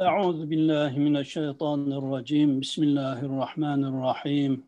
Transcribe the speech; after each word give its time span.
Euzu 0.00 0.50
billahi 0.50 0.98
mineşşeytanirracim. 0.98 2.60
Bismillahirrahmanirrahim. 2.60 4.62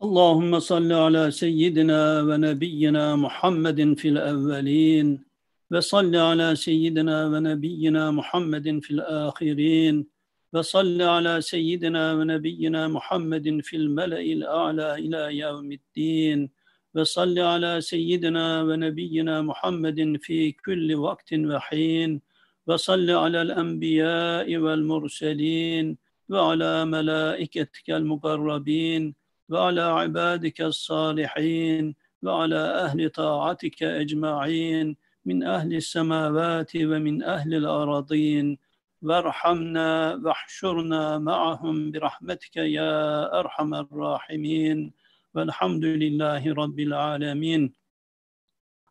Allahumme 0.00 0.60
salli 0.60 0.94
ala 0.94 1.32
seyyidina 1.32 2.28
ve 2.28 2.40
nebiyyina 2.40 3.16
Muhammedin 3.16 3.94
fil 3.94 4.16
evvelin 4.16 5.26
ve 5.72 5.82
salli 5.82 6.20
ala 6.20 6.56
seyyidina 6.56 7.32
ve 7.32 7.42
nebiyyina 7.42 8.12
Muhammedin 8.12 8.80
fil 8.80 9.00
ahirin 9.00 10.12
ve 10.54 10.62
salli 10.62 11.04
ala 11.04 11.42
seyyidina 11.42 12.18
ve 12.18 12.26
nebiyyina 12.26 12.88
Muhammedin 12.88 13.60
fil 13.60 13.86
mele'il 13.86 14.48
a'la 14.48 14.98
ila 14.98 15.30
yevmiddin 15.30 16.50
ve 16.94 17.04
salli 17.04 17.42
ala 17.42 17.82
seyyidina 17.82 18.68
ve 18.68 18.80
nebiyyina 18.80 19.42
Muhammedin 19.42 20.18
fi 20.18 20.56
kulli 20.64 21.00
vaktin 21.00 21.48
ve 21.48 21.58
hin. 21.58 22.22
وصل 22.66 23.10
على 23.10 23.42
الأنبياء 23.42 24.56
والمرسلين 24.56 25.96
وعلى 26.28 26.84
ملائكتك 26.84 27.90
المقربين 27.90 29.14
وعلى 29.48 29.80
عبادك 29.80 30.60
الصالحين 30.60 31.94
وعلى 32.22 32.56
أهل 32.56 33.10
طاعتك 33.10 33.82
أجمعين 33.82 34.96
من 35.24 35.42
أهل 35.42 35.74
السماوات 35.74 36.76
ومن 36.76 37.22
أهل 37.22 37.54
الأراضين. 37.54 38.58
وارحمنا 39.02 40.20
واحشرنا 40.24 41.18
معهم 41.18 41.90
برحمتك 41.90 42.56
يا 42.56 42.94
أرحم 43.40 43.74
الراحمين. 43.74 44.92
والحمد 45.34 45.84
لله 45.84 46.54
رب 46.54 46.80
العالمين. 46.80 47.72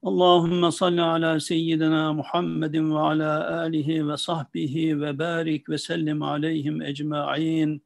اللهم 0.07 0.69
صل 0.69 0.99
على 0.99 1.39
سيدنا 1.39 2.11
محمد 2.11 2.77
وعلى 2.77 3.31
آله 3.65 4.03
وصحبه 4.03 4.95
وبارك 5.01 5.69
وسلم 5.69 6.23
عليهم 6.23 6.81
أجمعين. 6.81 7.81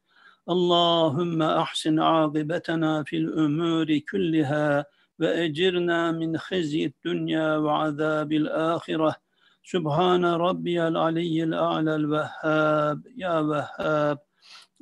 اللهم 0.49 1.41
أحسن 1.41 1.99
عاقبتنا 1.99 3.03
في 3.03 3.17
الأمور 3.17 3.97
كلها 4.11 4.85
وأجرنا 5.19 6.11
من 6.11 6.37
خزي 6.37 6.85
الدنيا 6.85 7.57
وعذاب 7.57 8.31
الآخرة. 8.31 9.15
سبحان 9.63 10.25
ربي 10.25 10.87
العلي 10.87 11.43
الأعلى 11.43 11.95
الوهاب. 11.95 13.01
يا 13.17 13.39
وهاب. 13.39 14.19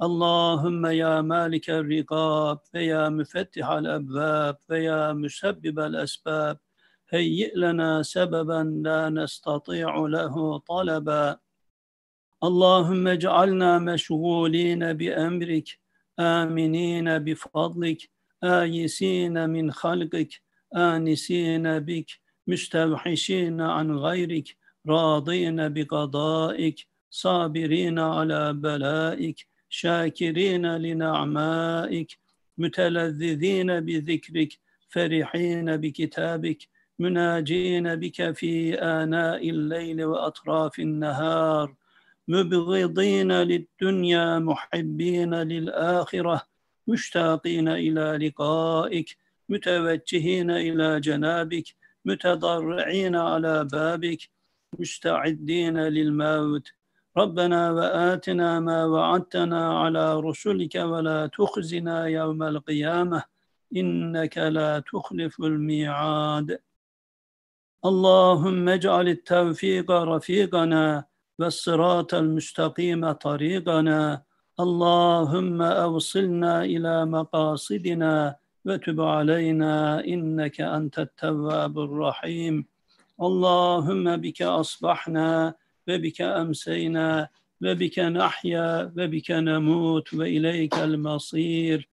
اللهم 0.03 0.85
يا 0.85 1.21
مالك 1.21 1.69
الرقاب. 1.69 2.59
ويا 2.73 3.09
مفتح 3.09 3.69
الأبواب. 3.69 4.57
ويا 4.69 5.13
مسبب 5.13 5.79
الأسباب. 5.79 6.64
هيئ 7.14 7.52
لنا 7.56 8.02
سببا 8.02 8.80
لا 8.84 9.08
نستطيع 9.08 9.96
له 9.96 10.58
طلبا 10.58 11.38
اللهم 12.44 13.08
اجعلنا 13.08 13.78
مشغولين 13.78 14.92
بأمرك 14.92 15.68
آمنين 16.18 17.18
بفضلك 17.18 18.10
آيسين 18.44 19.50
من 19.50 19.72
خلقك 19.72 20.42
آنسين 20.76 21.78
بك 21.78 22.10
مستوحشين 22.46 23.60
عن 23.60 23.98
غيرك 23.98 24.56
راضين 24.88 25.68
بقضائك 25.74 26.86
صابرين 27.10 27.98
على 27.98 28.52
بلائك 28.52 29.46
شاكرين 29.68 30.76
لنعمائك 30.76 32.18
متلذذين 32.58 33.80
بذكرك 33.80 34.58
فرحين 34.88 35.76
بكتابك 35.76 36.68
مناجين 36.99 37.95
بك 37.95 38.31
في 38.31 38.75
آناء 38.75 39.49
الليل 39.49 40.05
وأطراف 40.05 40.79
النهار 40.79 41.75
مبغضين 42.27 43.31
للدنيا 43.31 44.39
محبين 44.39 45.33
للآخرة 45.33 46.41
مشتاقين 46.88 47.67
إلى 47.67 48.27
لقائك 48.27 49.17
متوجهين 49.49 50.51
إلى 50.51 51.00
جنابك 51.00 51.67
متضرعين 52.06 53.16
على 53.16 53.63
بابك 53.63 54.22
مستعدين 54.79 55.77
للموت. 55.77 56.72
ربنا 57.17 57.72
وآتنا 57.72 58.59
ما 58.59 58.85
وعدتنا 58.85 59.79
على 59.79 60.19
رسلك 60.19 60.75
ولا 60.75 61.27
تخزنا 61.27 62.07
يوم 62.07 62.44
القيامة 62.44 63.23
إنك 63.75 64.38
لا 64.38 64.79
تخلف 64.79 65.39
الميعاد. 65.39 66.59
اللهم 67.85 68.69
اجعل 68.69 69.07
التوفيق 69.07 69.91
رفيقنا 69.91 71.06
والصراط 71.40 72.13
المستقيم 72.13 73.12
طريقنا. 73.12 74.23
اللهم 74.59 75.62
أوصلنا 75.62 76.63
إلى 76.63 77.06
مقاصدنا 77.06 78.35
وتب 78.66 79.01
علينا 79.01 80.03
إنك 80.06 80.62
أنت 80.62 81.00
التواب 81.00 81.79
الرحيم. 81.79 82.66
اللهم 83.22 84.18
بك 84.18 84.41
أصبحنا 84.41 85.53
وبك 85.88 86.22
أمسينا 86.22 87.29
وبك 87.63 88.00
نحيا 88.00 88.94
وبك 88.97 89.31
نموت 89.31 90.13
وإليك 90.13 90.75
المصير. 90.90 91.90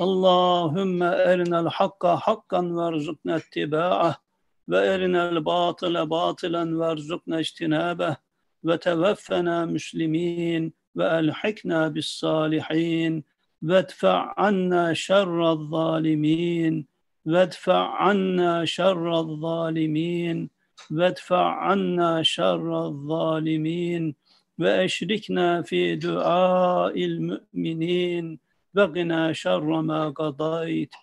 اللهم 0.00 1.02
أرنا 1.02 1.60
الحق 1.60 2.06
حقا 2.06 2.60
وارزقنا 2.76 3.36
اتباعه. 3.36 4.31
وأرنا 4.72 5.28
الباطل 5.28 6.06
باطلا 6.06 6.78
وارزقنا 6.78 7.38
اجتنابه 7.38 8.16
وتوفنا 8.62 9.66
مسلمين 9.66 10.72
وألحقنا 10.94 11.88
بالصالحين 11.88 13.24
وادفع 13.62 14.34
عنا 14.38 14.92
شر 14.94 15.52
الظالمين 15.52 16.86
وادفع 17.26 17.82
عنا 18.04 18.64
شر 18.64 19.18
الظالمين 19.20 20.50
وادفع 20.90 21.46
عنا 21.66 22.22
شر 22.22 22.86
الظالمين 22.86 24.14
وأشركنا 24.58 25.62
في 25.62 25.96
دعاء 25.96 27.04
المؤمنين 27.04 28.38
وقنا 28.76 29.32
شر 29.32 29.80
ما 29.82 30.08
قضيت 30.08 30.94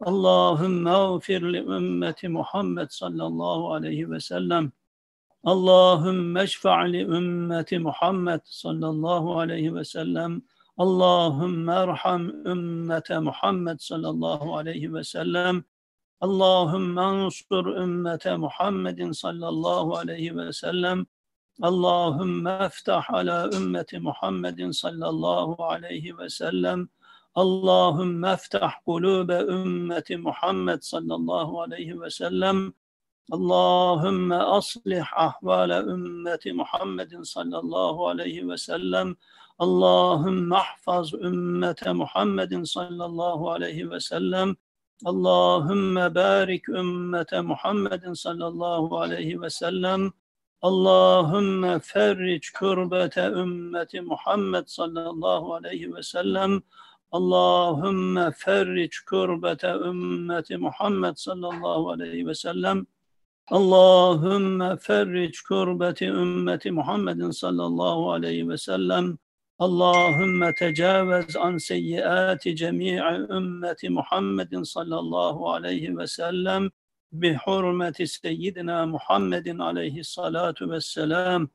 Allahümme 0.00 1.18
gfir 1.18 1.42
li 1.52 1.58
ümmeti 1.58 2.28
Muhammed 2.28 2.88
sallallahu 2.90 3.72
aleyhi 3.72 4.10
ve 4.10 4.20
sellem. 4.20 4.72
Allahümme 5.44 6.46
şfa' 6.46 6.92
li 6.92 7.00
ümmeti 7.00 7.78
Muhammed 7.78 8.40
sallallahu 8.44 9.38
aleyhi 9.38 9.74
ve 9.74 9.84
sellem. 9.84 10.42
Allahümme 10.76 11.72
erham 11.72 12.28
ümmete 12.46 13.18
Muhammed 13.18 13.78
sallallahu 13.78 14.56
aleyhi 14.56 14.94
ve 14.94 15.04
sellem. 15.04 15.64
Allahümme 16.20 17.00
ansur 17.00 17.66
ümmete 17.66 18.36
Muhammedin 18.36 19.12
sallallahu 19.12 19.96
aleyhi 19.96 20.36
ve 20.36 20.52
sellem. 20.52 21.06
Allahümme 21.62 22.58
eftah 22.60 23.10
ala 23.10 23.50
ümmeti 23.56 23.98
Muhammedin 23.98 24.70
sallallahu 24.70 25.64
aleyhi 25.64 26.18
ve 26.18 26.28
sellem. 26.28 26.88
Allahümme 27.38 28.30
eftah 28.30 28.72
kulube 28.84 29.38
ümmeti 29.40 30.16
Muhammed 30.16 30.82
sallallahu 30.82 31.60
aleyhi 31.60 32.00
ve 32.00 32.10
sellem. 32.10 32.72
Allahümme 33.30 34.36
aslih 34.36 35.04
ahvale 35.16 35.76
ümmeti 35.76 36.52
Muhammedin 36.52 37.22
sallallahu 37.22 38.08
aleyhi 38.08 38.48
ve 38.48 38.56
sellem. 38.56 39.16
Allahümme 39.58 40.56
ahfaz 40.56 41.14
ümmete 41.14 41.92
Muhammedin 41.92 42.64
sallallahu 42.64 43.50
aleyhi 43.50 43.90
ve 43.90 44.00
sellem. 44.00 44.56
Allahümme 45.04 46.14
barik 46.14 46.68
ümmete 46.68 47.40
Muhammedin 47.40 48.14
sallallahu 48.14 48.98
aleyhi 48.98 49.40
ve 49.40 49.50
sellem. 49.50 50.12
Allahümme 50.62 51.78
ferriç 51.78 52.52
kürbete 52.52 53.26
ümmeti 53.26 54.00
Muhammed 54.00 54.66
sallallahu 54.66 55.54
aleyhi 55.54 55.94
ve 55.94 56.02
sellem. 56.02 56.62
اللهم 57.13 58.31
فرج 58.31 58.89
كربة 59.09 59.63
أمة 59.89 60.45
محمد 60.51 61.17
صلى 61.17 61.47
الله 61.49 61.91
عليه 61.91 62.23
وسلم 62.23 62.87
اللهم 63.51 64.75
فرج 64.75 65.33
كربة 65.49 65.95
أمة 66.01 66.61
محمد 66.65 67.29
صلى 67.29 67.65
الله 67.65 68.13
عليه 68.13 68.43
وسلم 68.43 69.17
اللهم 69.61 70.49
تجاوز 70.49 71.37
عن 71.37 71.59
سيئات 71.59 72.47
جميع 72.47 73.15
أمة 73.15 73.81
محمد 73.83 74.61
صلى 74.63 74.99
الله 74.99 75.53
عليه 75.53 75.89
وسلم 75.89 76.71
بحرمة 77.11 77.97
سيدنا 78.03 78.85
محمد 78.85 79.61
عليه 79.61 79.99
الصلاة 79.99 80.55
والسلام 80.61 81.49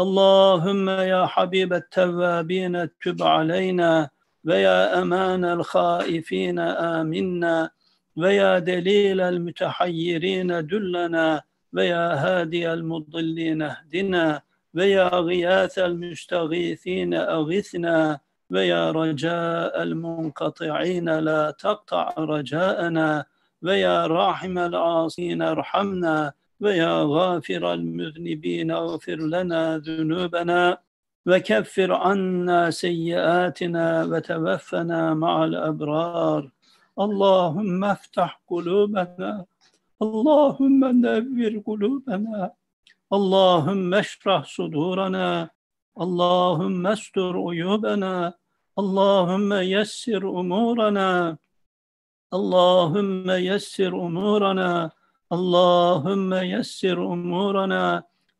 اللهم 0.00 0.88
يا 0.88 1.26
حبيب 1.26 1.72
التوابين 1.72 2.88
تب 3.02 3.22
علينا 3.22 4.10
ويا 4.45 5.01
أمان 5.01 5.45
الخائفين 5.45 6.59
آمنا 6.59 7.69
ويا 8.15 8.59
دليل 8.59 9.21
المتحيرين 9.21 10.67
دلنا 10.67 11.41
ويا 11.73 12.05
هادي 12.23 12.73
المضلين 12.73 13.61
اهدنا 13.61 14.41
ويا 14.73 15.07
غياث 15.07 15.79
المستغيثين 15.79 17.13
أغثنا 17.13 18.19
ويا 18.49 18.91
رجاء 18.91 19.83
المنقطعين 19.83 21.09
لا 21.19 21.51
تقطع 21.51 22.13
رجاءنا 22.17 23.25
ويا 23.61 24.07
راحم 24.07 24.57
العاصين 24.57 25.41
ارحمنا 25.41 26.33
ويا 26.59 27.03
غافر 27.03 27.73
المذنبين 27.73 28.71
اغفر 28.71 29.15
لنا 29.15 29.77
ذنوبنا. 29.77 30.77
وكفر 31.25 31.93
عنا 31.93 32.71
سيئاتنا 32.71 34.03
وتوفنا 34.03 35.13
مع 35.13 35.43
الأبرار. 35.43 36.51
اللهم 36.99 37.83
افتح 37.83 38.41
قلوبنا 38.47 39.45
اللهم 40.01 40.79
نور 41.01 41.53
قلوبنا 41.67 42.51
اللهم 43.13 43.93
اشرح 43.93 44.43
صدورنا 44.57 45.49
اللهم 46.01 46.87
استر 46.87 47.33
عيوبنا 47.49 48.33
اللهم 48.79 49.53
يسر 49.53 50.23
أمورنا 50.41 51.37
اللهم 52.33 53.29
يسر 53.29 53.93
أمورنا 54.07 54.91
اللهم 55.31 56.33
يسر 56.33 57.13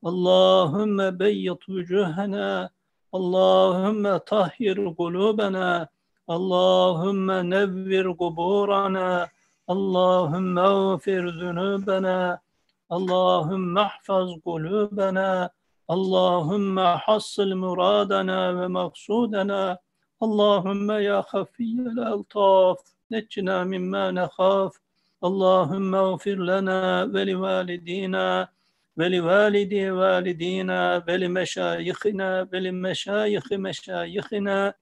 Allahümme 0.03 1.19
beyyat 1.19 1.69
vücuhena, 1.69 2.69
Allahümme 3.11 4.19
tahhir 4.25 4.95
kulubena, 4.95 5.87
Allahümme 6.27 7.49
nevvir 7.49 8.05
kuburana, 8.17 9.29
Allahümme 9.67 10.61
ağfir 10.61 11.27
zünübena, 11.27 12.41
Allahümme 12.89 13.79
ahfaz 13.79 14.29
kulubena, 14.45 15.49
Allahümme 15.87 16.81
hassil 16.81 17.53
muradana 17.55 18.61
ve 18.61 18.67
maksudana, 18.67 19.79
Allahümme 20.19 21.03
ya 21.03 21.21
hafiyyel 21.27 21.97
eltaf, 21.97 22.79
neccina 23.11 23.63
mimma 23.63 24.11
nekhaf, 24.11 24.73
Allahümme 25.21 25.97
ağfir 25.97 26.37
lana 26.37 27.13
ve 27.13 27.27
livalidina, 27.27 28.49
ولوالدي 28.97 29.91
والدينا 29.91 31.03
ولمشايخنا 31.07 32.47
ولمشايخ 32.53 33.53
مشايخنا 33.53 34.73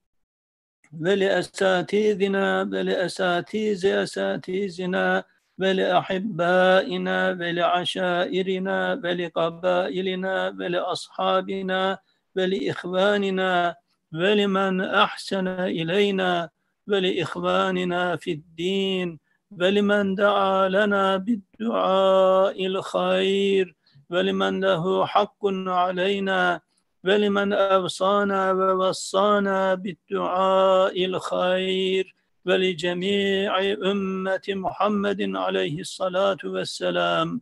ولأساتذنا 1.01 2.61
ولأساتذ 2.61 3.85
أساتذنا 3.85 5.23
ولأحبائنا 5.59 7.29
ولعشائرنا 7.29 8.93
ولقبائلنا 9.03 10.49
ولأصحابنا 10.59 11.97
ولإخواننا 12.35 13.75
ولمن 14.13 14.81
أحسن 14.81 15.47
إلينا 15.47 16.49
ولإخواننا 16.87 18.15
في 18.15 18.31
الدين 18.31 19.19
ولمن 19.51 20.15
دعا 20.15 20.69
لنا 20.69 21.17
بالدعاء 21.17 22.65
الخير. 22.65 23.75
ولمن 24.10 24.60
له 24.64 25.06
حق 25.06 25.46
علينا 25.66 26.60
ولمن 27.04 27.52
أوصانا 27.52 28.52
ووصانا 28.52 29.74
بالدعاء 29.74 31.04
الخير 31.04 32.14
ولجميع 32.46 33.60
أمة 33.90 34.46
محمد 34.48 35.36
عليه 35.36 35.80
الصلاة 35.80 36.38
والسلام 36.44 37.40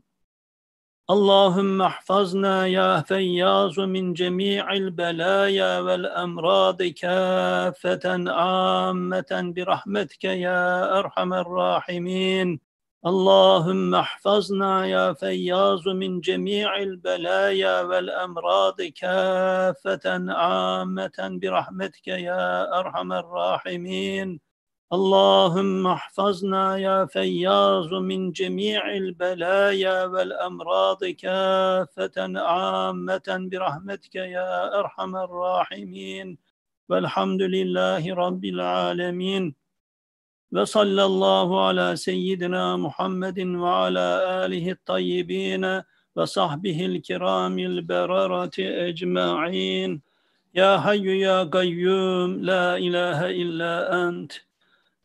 اللهم 1.11 1.82
احفظنا 1.82 2.67
يا 2.67 3.00
فياض 3.00 3.81
من 3.81 4.12
جميع 4.12 4.73
البلايا 4.73 5.81
والأمراض 5.81 6.82
كافة 6.82 8.31
عامة 8.32 9.53
برحمتك 9.56 10.25
يا 10.25 10.99
أرحم 10.99 11.32
الراحمين 11.32 12.61
اللهم 13.06 13.96
احفظنا 13.96 14.86
يا 14.86 15.13
فياض 15.13 15.88
من 15.88 16.22
جميع 16.22 16.78
البلايا 16.78 17.81
والأمراض 17.81 18.81
كافة 18.81 20.34
عامة 20.34 21.40
برحمتك 21.42 22.07
يا 22.07 22.80
أرحم 22.80 23.13
الراحمين. 23.13 24.40
اللهم 24.94 25.88
احفظنا 25.88 26.78
يا 26.78 27.06
فياض 27.06 27.94
من 27.94 28.31
جميع 28.31 28.92
البلايا 28.98 30.06
والأمراض 30.06 31.06
كافة 31.06 32.18
عامة 32.40 33.48
برحمتك 33.51 34.16
يا 34.16 34.80
أرحم 34.80 35.16
الراحمين. 35.16 36.38
والحمد 36.90 37.42
لله 37.42 38.16
رب 38.16 38.46
العالمين. 38.46 39.56
ve 40.54 40.66
sallallahu 40.66 41.60
ala 41.60 41.98
seyyidina 41.98 42.78
Muhammedin 42.78 43.62
ve 43.62 43.68
ala 43.68 44.28
alihi 44.28 44.75
tayyibine 44.86 45.84
ve 46.18 46.28
sahbihil 46.28 47.01
kiramil 47.01 47.88
berarati 47.90 48.66
ecma'in. 48.66 50.01
Ya 50.54 50.86
hayyu 50.86 51.19
ya 51.19 51.44
gayyum, 51.44 52.48
la 52.48 52.78
ilahe 52.78 53.36
illa 53.36 54.07
ent, 54.07 54.42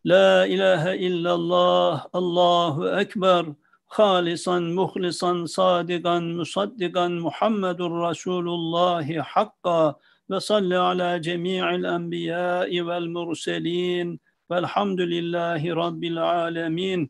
la 0.07 0.47
ilahe 0.47 0.97
illallah, 0.99 2.07
Allahu 2.13 2.89
ekber, 2.89 3.45
halisan, 3.87 4.63
muhlisan, 4.63 5.45
sadigan, 5.45 6.23
musaddigan, 6.23 7.13
Muhammedur 7.13 8.09
Resulullahi 8.09 9.21
hakka 9.21 9.95
ve 10.31 10.41
salli 10.41 10.79
ala 10.79 11.23
cemi'il 11.23 11.85
enbiya'i 11.85 12.87
vel 12.87 13.07
murselin. 13.07 14.21
لله 15.00 15.74
رب 15.74 16.04
العالمين 16.04 17.10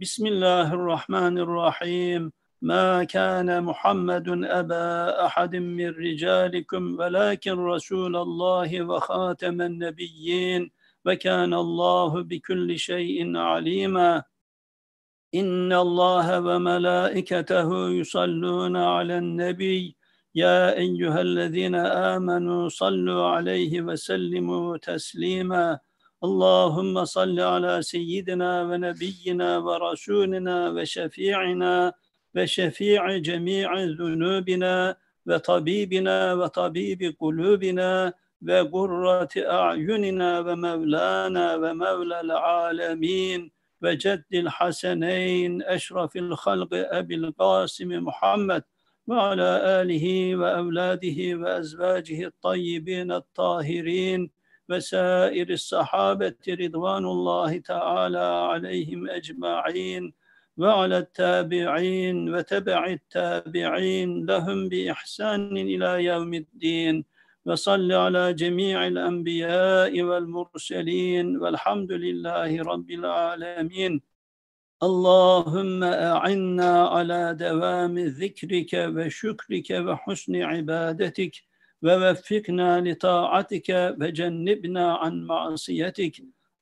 بسم 0.00 0.26
الله 0.26 0.74
الرحمن 0.74 1.38
الرحيم 1.38 2.32
ما 2.62 3.04
كان 3.04 3.64
محمد 3.64 4.28
أبا 4.44 5.26
أحد 5.26 5.56
من 5.56 5.88
رجالكم 5.88 6.82
ولكن 6.98 7.52
رسول 7.58 8.16
الله 8.16 8.82
وخاتم 8.82 9.62
النبيين 9.62 10.70
وكان 11.04 11.54
الله 11.54 12.22
بكل 12.22 12.78
شيء 12.78 13.36
عليما 13.36 14.22
إن 15.34 15.72
الله 15.72 16.40
وملائكته 16.40 17.88
يصلون 17.90 18.76
على 18.76 19.18
النبي 19.18 19.96
يا 20.34 20.76
أيها 20.76 21.20
الذين 21.20 21.74
آمنوا 22.14 22.68
صلوا 22.68 23.26
عليه 23.26 23.80
وسلموا 23.80 24.76
تسليما 24.76 25.78
اللهم 26.23 27.05
صل 27.05 27.39
على 27.39 27.81
سيدنا 27.81 28.63
ونبينا 28.63 29.57
ورسولنا 29.57 30.69
وشفيعنا 30.69 31.93
وشفيع 32.35 33.17
جميع 33.17 33.83
ذنوبنا 33.83 34.95
وطبيبنا 35.27 36.33
وطبيب 36.33 37.15
قلوبنا 37.19 38.13
وقرة 38.49 39.29
أعيننا 39.37 40.39
ومولانا 40.39 41.55
ومولى 41.55 42.19
العالمين 42.21 43.51
وجد 43.81 44.23
الحسنين 44.33 45.63
أشرف 45.63 46.15
الخلق 46.15 46.69
أبي 46.73 47.15
القاسم 47.15 47.89
محمد 48.07 48.63
وعلى 49.07 49.49
آله 49.81 50.35
وأولاده 50.35 51.19
وأزواجه 51.41 52.25
الطيبين 52.25 53.11
الطاهرين 53.11 54.40
وسائر 54.70 55.50
الصحابة 55.50 56.36
رضوان 56.48 57.04
الله 57.04 57.58
تعالى 57.58 58.18
عليهم 58.18 59.10
أجمعين 59.10 60.12
وعلى 60.56 60.98
التابعين 60.98 62.34
وتبع 62.34 62.86
التابعين 62.86 64.26
لهم 64.26 64.68
بإحسان 64.68 65.56
إلى 65.56 66.04
يوم 66.04 66.34
الدين 66.34 67.04
وصل 67.46 67.92
على 67.92 68.32
جميع 68.32 68.86
الأنبياء 68.86 70.02
والمرسلين 70.02 71.36
والحمد 71.36 71.92
لله 71.92 72.62
رب 72.62 72.90
العالمين 72.90 74.00
اللهم 74.82 75.82
أعنا 75.84 76.88
على 76.88 77.34
دوام 77.40 77.98
ذكرك 77.98 78.72
وشكرك 78.74 79.70
وحسن 79.70 80.42
عبادتك 80.42 81.32
ووفقنا 81.83 82.81
لطاعتك 82.81 83.95
وجنبنا 84.01 84.95
عن 84.95 85.23
معصيتك. 85.23 86.15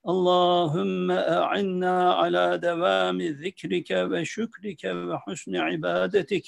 اللهم 0.08 1.12
أعنا 1.12 2.14
على 2.14 2.58
دوام 2.58 3.22
ذكرك 3.22 3.90
وشكرك 3.92 4.82
وحسن 4.86 5.56
عبادتك. 5.56 6.44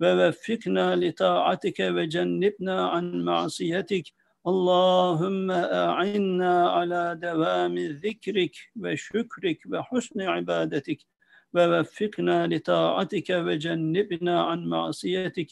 ووفقنا 0.00 0.96
لطاعتك 0.96 1.80
وجنبنا 1.80 2.88
عن 2.88 3.24
معصيتك. 3.24 4.04
اللهم 4.46 5.50
أعنا 5.50 6.68
على 6.68 7.18
دوام 7.22 7.78
ذكرك 7.78 8.54
وشكرك 8.80 9.58
وحسن 9.70 10.20
عبادتك. 10.20 10.98
ووفقنا 11.54 12.46
لطاعتك 12.46 13.30
وجنبنا 13.30 14.42
عن 14.42 14.66
معصيتك. 14.66 15.46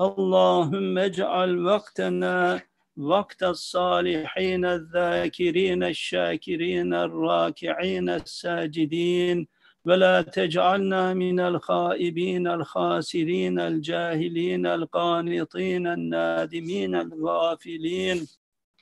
اللهم 0.00 0.98
اجعل 0.98 1.58
وقتنا 1.66 2.62
وقت 2.96 3.42
الصالحين 3.42 4.64
الذاكرين 4.64 5.82
الشاكرين 5.82 6.94
الراكعين 6.94 8.08
الساجدين 8.08 9.48
ولا 9.84 10.22
تجعلنا 10.22 11.14
من 11.14 11.40
الخائبين 11.40 12.46
الخاسرين 12.46 13.60
الجاهلين 13.60 14.66
القانطين 14.66 15.86
النادمين 15.86 16.94
الغافلين. 16.94 18.26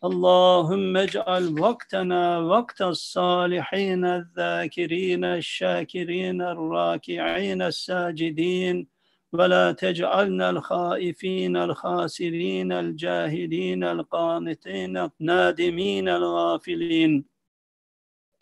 اللهم 0.04 0.96
اجعل 0.96 1.60
وقتنا 1.60 2.38
وقت 2.38 2.82
الصالحين 2.82 4.04
الذاكرين 4.04 5.24
الشاكرين 5.24 6.42
الراكعين 6.42 7.62
الساجدين 7.62 8.95
ولا 9.33 9.71
تجعلنا 9.71 10.49
الخائفين 10.49 11.57
الخاسرين 11.57 12.71
الجاهلين 12.71 13.83
القانتين 13.83 14.97
النادمين 14.97 16.09
الغافلين 16.09 17.25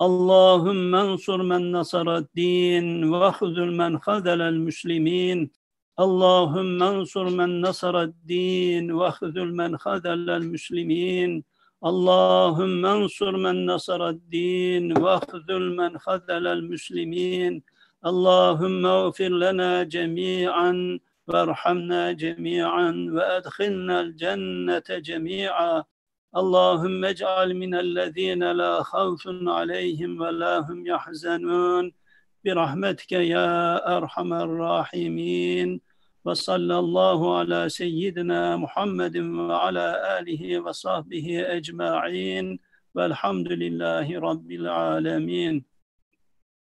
اللهم 0.01 0.95
انصر 0.95 1.43
من 1.43 1.71
نصر 1.71 2.15
الدين 2.17 3.03
واخذل 3.03 3.77
من 3.77 3.99
خذل 3.99 4.41
المسلمين 4.41 5.49
اللهم 5.99 6.83
انصر 6.83 7.29
من 7.29 7.61
نصر 7.61 8.01
الدين 8.01 8.91
واخذل 8.91 9.55
من 9.55 9.77
خذل 9.77 10.29
المسلمين 10.29 11.43
اللهم 11.85 12.85
انصر 12.85 13.37
من 13.37 13.65
نصر 13.65 14.09
الدين 14.09 14.97
واخذل 14.97 15.75
من 15.75 15.97
خذل 15.97 16.47
المسلمين 16.47 17.63
اللهم 18.05 18.85
اغفر 18.85 19.29
لنا 19.29 19.83
جميعا 19.83 20.99
وارحمنا 21.27 22.11
جميعا 22.11 23.07
وادخلنا 23.15 24.01
الجنه 24.01 24.83
جميعا 24.89 25.83
اللهم 26.37 27.05
اجعل 27.05 27.53
من 27.53 27.75
الذين 27.75 28.51
لا 28.51 28.83
خوف 28.83 29.23
عليهم 29.27 30.21
ولا 30.21 30.59
هم 30.59 30.87
يحزنون 30.87 31.93
برحمتك 32.45 33.11
يا 33.11 33.97
ارحم 33.97 34.33
الراحمين 34.33 35.81
وصلى 36.25 36.79
الله 36.79 37.37
على 37.37 37.69
سيدنا 37.69 38.57
محمد 38.57 39.17
وعلى 39.17 40.17
اله 40.19 40.59
وصحبه 40.59 41.43
اجمعين 41.57 42.59
والحمد 42.95 43.51
لله 43.51 44.19
رب 44.19 44.51
العالمين 44.51 45.63